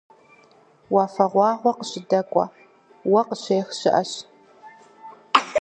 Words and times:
Уафэгъуагъуэ 0.93 1.71
къыщыдэкӀуэ, 1.77 2.45
уэ 3.11 3.21
къыщыдех 3.27 3.67
щыӀэщ. 3.79 4.11